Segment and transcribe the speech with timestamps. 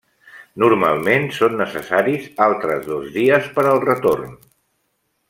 [0.61, 4.35] Normalment són necessaris altres dos dies per al retorn.